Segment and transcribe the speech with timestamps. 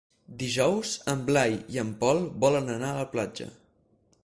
[0.43, 3.51] Dijous en Blai i en Pol volen anar a la platja.